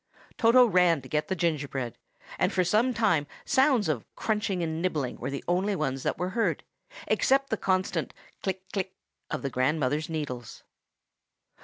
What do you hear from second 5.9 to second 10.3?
that were heard, except the constant "click, click," of the grandmother's